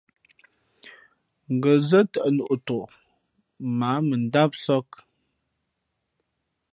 [1.53, 2.89] Ngα̌ zά tαʼ noʼ tok
[3.77, 4.87] mα ǎ mʉndámsāk.